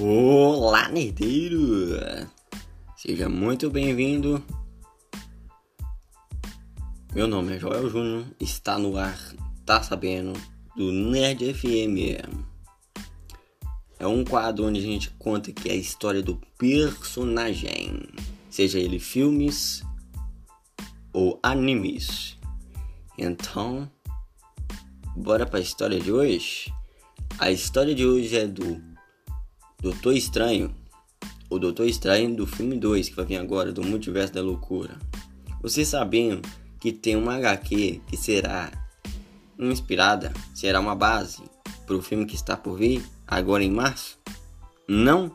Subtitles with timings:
[0.00, 1.60] Olá, nerdeiro!
[2.96, 4.42] Seja muito bem-vindo.
[7.14, 9.16] Meu nome é Joel Júnior, está no ar,
[9.64, 10.32] tá sabendo,
[10.76, 12.26] do Nerd FM.
[13.96, 18.02] É um quadro onde a gente conta que é a história do personagem,
[18.50, 19.84] seja ele filmes
[21.12, 22.36] ou animes.
[23.16, 23.88] Então,
[25.16, 26.74] bora para a história de hoje?
[27.38, 28.93] A história de hoje é do
[29.84, 30.74] Doutor Estranho,
[31.50, 34.98] o Doutor Estranho do filme 2 que vai vir agora, do Multiverso da Loucura.
[35.60, 36.40] Vocês sabiam
[36.80, 38.72] que tem uma HQ que será
[39.58, 41.42] inspirada, será uma base
[41.84, 44.18] para o filme que está por vir agora em março?
[44.88, 45.30] Não?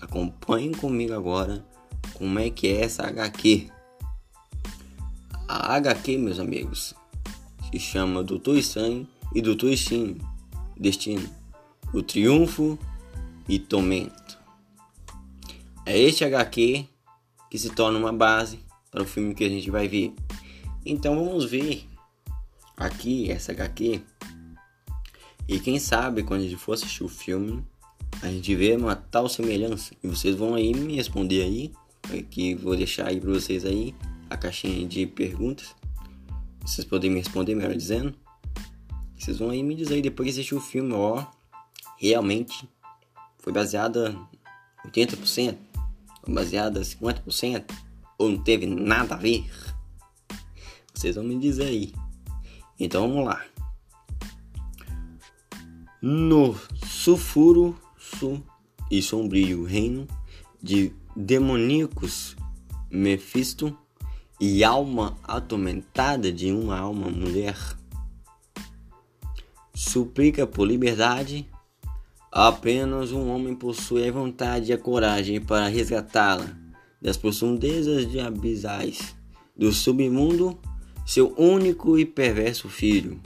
[0.00, 1.64] Acompanhem comigo agora
[2.14, 3.70] como é que é essa HQ.
[5.46, 6.92] A HQ, meus amigos,
[7.70, 10.16] se chama Doutor Estranho e Doutor Destino.
[10.76, 11.30] Destino.
[11.94, 12.76] O Triunfo
[13.48, 14.38] e Tormento.
[15.86, 16.86] É este HQ
[17.50, 18.60] que se torna uma base
[18.90, 20.14] para o filme que a gente vai ver.
[20.84, 21.86] Então vamos ver
[22.76, 24.00] aqui essa HQ.
[25.48, 27.64] E quem sabe quando a gente for assistir o filme,
[28.22, 29.94] a gente vê uma tal semelhança.
[30.02, 31.72] E vocês vão aí me responder aí.
[32.30, 33.94] Que vou deixar aí para vocês aí
[34.28, 35.74] a caixinha de perguntas.
[36.64, 38.14] Vocês podem me responder, melhor dizendo.
[39.18, 41.24] Vocês vão aí me dizer aí depois que assistir o filme, ó.
[41.98, 42.68] Realmente
[43.40, 44.16] foi baseada
[44.86, 45.56] 80%,
[46.24, 47.64] foi baseada 50%,
[48.18, 49.50] ou não teve nada a ver?
[50.94, 51.92] Vocês vão me dizer aí.
[52.78, 53.44] Então vamos lá.
[56.02, 56.54] No
[56.86, 58.42] sulfuro su
[58.90, 60.06] e sombrio reino
[60.62, 62.36] de demoníacos
[62.90, 63.76] Mephisto
[64.40, 67.56] e alma atormentada de uma alma mulher,
[69.74, 71.48] suplica por liberdade
[72.32, 76.56] Apenas um homem possui a vontade e a coragem para resgatá-la
[77.02, 79.16] das profundezas de abisais
[79.56, 80.56] do submundo,
[81.04, 83.20] seu único e perverso filho,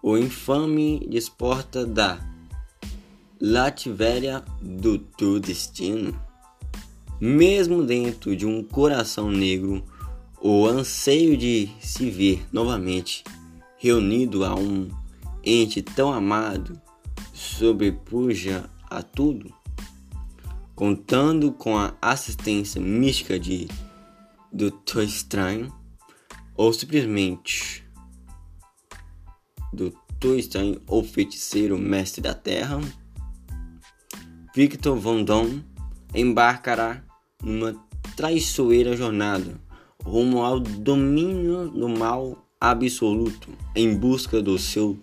[0.00, 2.20] o infame desporta da
[3.40, 6.14] Lativéria do teu destino.
[7.20, 9.82] Mesmo dentro de um coração negro,
[10.40, 13.24] o anseio de se ver novamente
[13.76, 14.88] reunido a um
[15.42, 16.80] ente tão amado
[17.40, 19.50] sobrepuja a tudo,
[20.74, 23.66] contando com a assistência mística de
[24.52, 25.74] Doutor Estranho,
[26.54, 27.82] ou simplesmente
[29.72, 32.78] Doutor Estranho ou Feiticeiro Mestre da Terra,
[34.54, 35.62] Victor Von Doom
[36.14, 37.02] embarcará
[37.42, 37.74] numa
[38.16, 39.58] traiçoeira jornada
[40.04, 45.02] rumo ao domínio do mal absoluto em busca do seu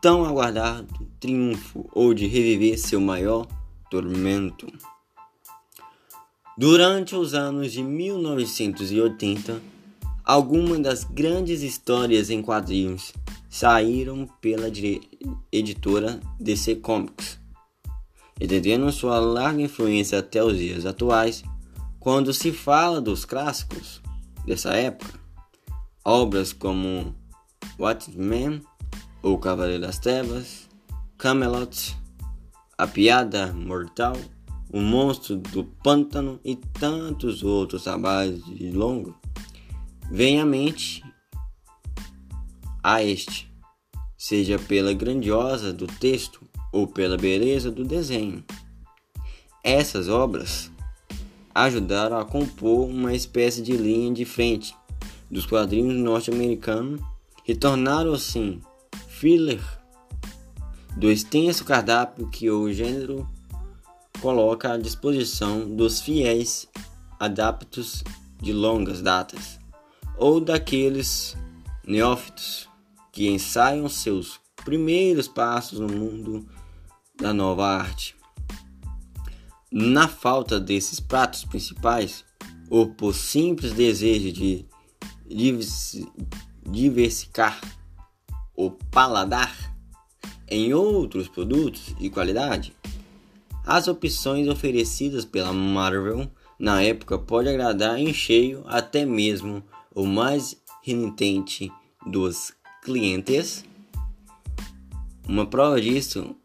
[0.00, 0.86] tão aguardado
[1.18, 3.46] triunfo ou de reviver seu maior
[3.90, 4.66] tormento.
[6.58, 9.60] Durante os anos de 1980,
[10.24, 13.12] algumas das grandes histórias em quadrinhos
[13.48, 14.70] saíram pela
[15.52, 17.38] editora DC Comics,
[18.40, 21.42] entendendo sua larga influência até os dias atuais.
[22.00, 24.00] Quando se fala dos clássicos
[24.46, 25.18] dessa época,
[26.04, 27.14] obras como
[27.78, 28.62] Watchmen
[29.32, 30.68] o Cavaleiro das Trevas,
[31.18, 31.96] Camelot,
[32.78, 34.16] A Piada Mortal,
[34.72, 39.18] O Monstro do Pântano e tantos outros trabalhos de longo,
[40.12, 41.02] vem à mente
[42.84, 43.52] a este,
[44.16, 46.40] seja pela grandiosa do texto
[46.72, 48.44] ou pela beleza do desenho.
[49.64, 50.70] Essas obras
[51.52, 54.72] ajudaram a compor uma espécie de linha de frente
[55.28, 57.00] dos quadrinhos norte-americanos
[57.44, 58.60] e tornaram assim
[59.18, 59.62] filler
[60.94, 63.26] do extenso cardápio que o gênero
[64.20, 66.68] coloca à disposição dos fiéis
[67.18, 68.04] adeptos
[68.42, 69.58] de longas datas
[70.18, 71.34] ou daqueles
[71.86, 72.68] neófitos
[73.10, 76.46] que ensaiam seus primeiros passos no mundo
[77.18, 78.14] da nova arte.
[79.72, 82.22] Na falta desses pratos principais,
[82.68, 84.66] ou por simples desejo de
[86.70, 87.58] diversificar
[88.56, 89.54] o paladar
[90.48, 92.72] em outros produtos de qualidade,
[93.64, 99.62] as opções oferecidas pela Marvel na época pode agradar em cheio até mesmo
[99.94, 101.70] o mais renitente
[102.06, 103.64] dos clientes.
[105.28, 106.36] Uma prova disso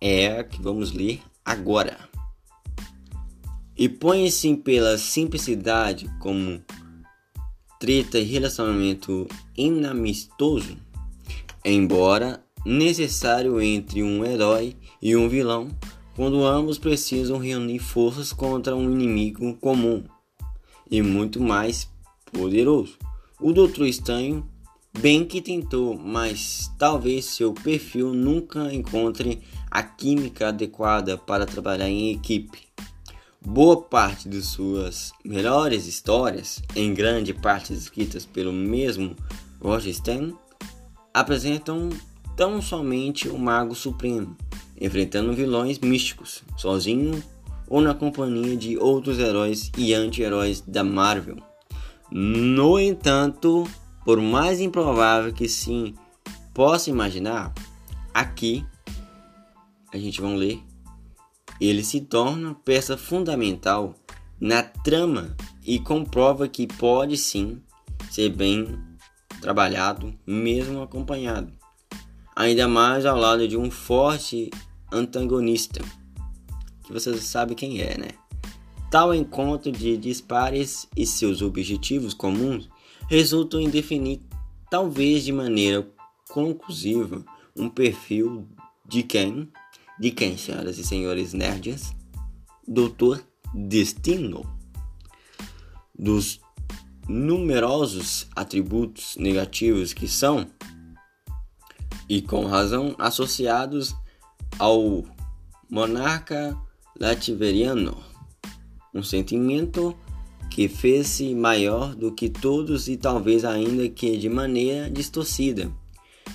[0.00, 2.08] é a que vamos ler agora.
[3.76, 6.62] E põe-se pela simplicidade como
[7.78, 10.78] treta e relacionamento inamistoso
[11.64, 15.68] Embora necessário entre um herói e um vilão
[16.14, 20.04] quando ambos precisam reunir forças contra um inimigo comum
[20.90, 21.88] e muito mais
[22.32, 22.96] poderoso.
[23.40, 24.48] O Doutor Estranho
[24.98, 32.12] bem que tentou, mas talvez seu perfil nunca encontre a química adequada para trabalhar em
[32.12, 32.58] equipe.
[33.44, 39.14] Boa parte de suas melhores histórias, em grande parte escritas pelo mesmo
[39.60, 40.34] Roger Stern,
[41.14, 41.88] apresentam
[42.36, 44.36] tão somente o Mago Supremo,
[44.80, 47.22] enfrentando vilões místicos, sozinho
[47.68, 51.36] ou na companhia de outros heróis e anti-heróis da Marvel.
[52.10, 53.64] No entanto,
[54.04, 55.94] por mais improvável que sim
[56.52, 57.54] possa imaginar,
[58.12, 58.66] aqui
[59.92, 60.60] a gente vai ler,
[61.60, 63.94] ele se torna peça fundamental
[64.40, 67.62] na trama e comprova que pode sim
[68.10, 68.76] ser bem
[69.44, 71.52] trabalhado, mesmo acompanhado
[72.34, 74.50] ainda mais ao lado de um forte
[74.92, 75.80] antagonista,
[76.82, 78.08] que você sabe quem é, né?
[78.90, 82.68] Tal encontro de dispares e seus objetivos comuns
[83.08, 84.20] resultam em definir,
[84.70, 85.86] talvez de maneira
[86.28, 87.24] conclusiva,
[87.56, 88.48] um perfil
[88.86, 89.50] de quem,
[89.98, 91.94] de quem, senhoras e senhores nerds,
[92.66, 93.22] Doutor
[93.54, 94.42] Destino.
[95.96, 96.40] Dos
[97.08, 100.46] numerosos atributos negativos que são
[102.08, 103.94] e com razão associados
[104.58, 105.04] ao
[105.70, 106.56] monarca
[106.98, 107.96] lativeriano,
[108.94, 109.96] um sentimento
[110.50, 115.70] que fez-se maior do que todos e talvez ainda que de maneira distorcida.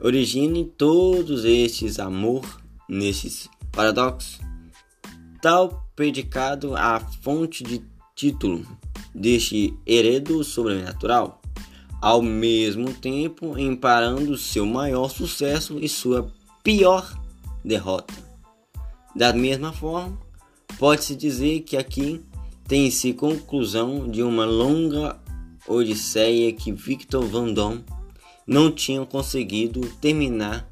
[0.00, 2.44] Origine todos estes amor
[2.88, 4.40] nesses paradoxos.
[5.40, 7.82] Tal predicado a fonte de
[8.20, 8.66] título
[9.14, 11.40] deste heredo sobrenatural
[12.02, 16.30] ao mesmo tempo emparando seu maior sucesso e sua
[16.62, 17.18] pior
[17.64, 18.12] derrota.
[19.16, 20.18] Da mesma forma,
[20.78, 22.22] pode-se dizer que aqui
[22.68, 25.18] tem-se conclusão de uma longa
[25.66, 27.80] odisseia que Victor Van Dom
[28.46, 30.68] não tinha conseguido terminar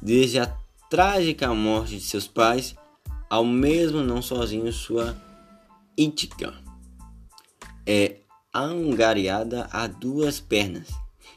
[0.00, 0.56] desde a
[0.88, 2.76] trágica morte de seus pais,
[3.28, 5.16] ao mesmo não sozinho sua
[5.98, 6.65] Ítica.
[7.86, 8.20] É
[8.52, 10.88] angariada a duas pernas.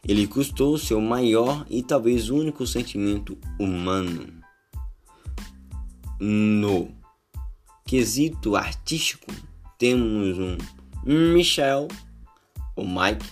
[0.07, 4.42] Ele custou seu maior e talvez único sentimento humano.
[6.19, 6.90] No
[7.86, 9.31] quesito artístico,
[9.78, 10.57] temos um
[11.06, 11.88] Michel,
[12.75, 13.25] ou Mike,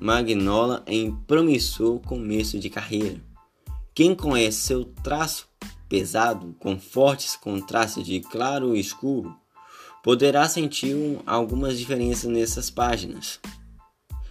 [0.00, 3.20] Magnola em promissor começo de carreira.
[3.94, 5.48] Quem conhece seu traço
[5.88, 9.34] pesado, com fortes contrastes de claro e escuro,
[10.02, 10.94] poderá sentir
[11.26, 13.40] algumas diferenças nessas páginas.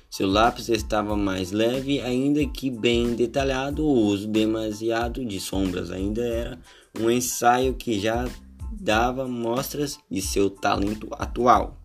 [0.10, 6.26] Seu lápis estava mais leve, ainda que bem detalhado, o uso demasiado de sombras ainda
[6.26, 6.60] era
[7.00, 8.28] um ensaio que já
[8.72, 11.78] dava mostras de seu talento atual.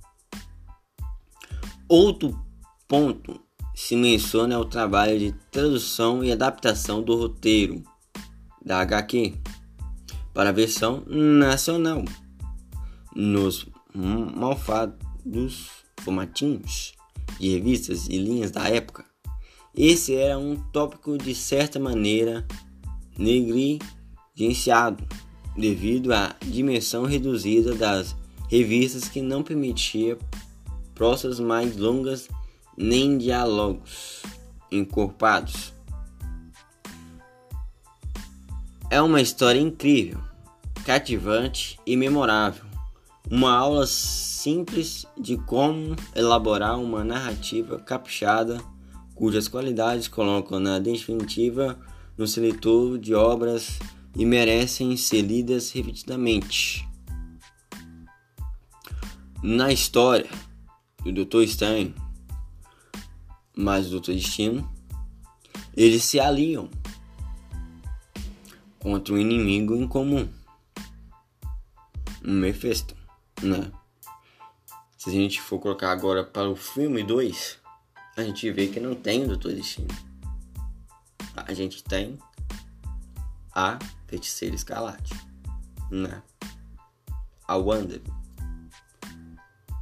[1.89, 2.39] Outro
[2.89, 3.39] ponto
[3.75, 7.83] se menciona é o trabalho de tradução e adaptação do roteiro
[8.65, 9.35] da HQ
[10.33, 12.05] para a versão nacional.
[13.15, 16.95] Nos malfados formatinhos
[17.39, 19.05] de revistas e linhas da época.
[19.75, 22.47] Esse era um tópico de certa maneira
[23.19, 25.07] negligenciado
[25.57, 28.17] devido à dimensão reduzida das
[28.49, 30.19] revistas que não permitia
[30.95, 32.29] prosas mais longas
[32.77, 34.23] nem diálogos
[34.71, 35.73] encorpados.
[38.91, 40.21] É uma história incrível,
[40.85, 42.72] cativante e memorável
[43.33, 48.63] uma aula simples de como elaborar uma narrativa caprichada,
[49.15, 51.81] cujas qualidades colocam na definitiva
[52.19, 53.79] no seletor de obras
[54.15, 56.87] e merecem ser lidas repetidamente.
[59.43, 60.29] Na história
[61.03, 61.47] do Dr.
[61.47, 61.95] Stein,
[63.57, 64.13] mais do Dr.
[64.13, 64.71] Destino,
[65.75, 66.69] eles se aliam
[68.79, 70.29] contra um inimigo em comum,
[72.23, 73.01] um Mephisto
[73.43, 73.71] né?
[74.97, 77.59] Se a gente for colocar agora para o filme 2,
[78.17, 79.89] a gente vê que não tem o Doutor Destino.
[81.35, 82.19] A gente tem
[83.53, 85.15] a Feiticeira Escarlate,
[85.91, 86.23] né?
[87.49, 88.01] A Wanda.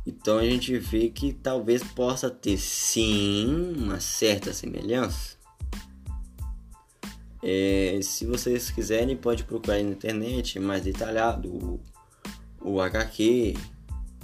[0.06, 5.36] Então a gente vê que talvez possa ter sim uma certa semelhança.
[7.42, 11.80] É, se vocês quiserem, pode procurar na internet mais detalhado
[12.60, 13.56] o HQ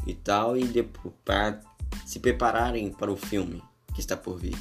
[0.07, 0.67] e tal, e
[1.25, 1.61] para
[2.05, 3.63] se prepararem para o filme
[3.95, 4.57] que está por vir.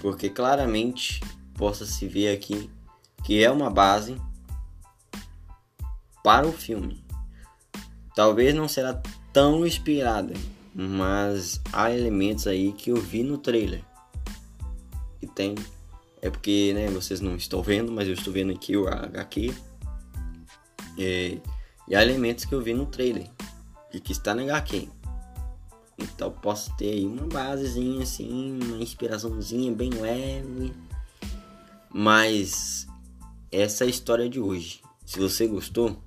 [0.00, 1.20] Porque claramente
[1.54, 2.70] possa se ver aqui
[3.24, 4.20] que é uma base
[6.22, 7.02] para o filme.
[8.14, 9.00] Talvez não será
[9.32, 10.34] tão inspirada,
[10.74, 13.82] mas há elementos aí que eu vi no trailer.
[15.20, 15.54] E tem.
[16.22, 19.54] É porque, né, vocês não estão vendo, mas eu estou vendo aqui o HQ.
[20.98, 21.38] É,
[21.88, 23.30] e há elementos que eu vi no trailer
[23.92, 24.88] e que está na HQ.
[25.98, 30.72] Então posso ter aí uma basezinha assim, uma inspiraçãozinha bem leve.
[31.92, 32.86] Mas
[33.50, 34.82] essa é a história de hoje.
[35.06, 36.02] Se você gostou,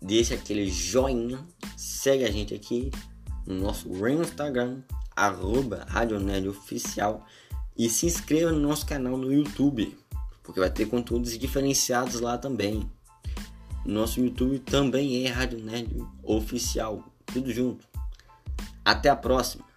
[0.00, 1.38] deixa aquele joinha,
[1.76, 2.90] segue a gente aqui
[3.46, 4.82] no nosso Instagram,
[5.16, 5.86] arroba
[6.50, 7.24] Oficial
[7.76, 9.96] e se inscreva no nosso canal no YouTube,
[10.42, 12.90] porque vai ter conteúdos diferenciados lá também.
[13.84, 17.86] Nosso YouTube também é Rádio Nerd Oficial, tudo junto.
[18.84, 19.71] Até a próxima!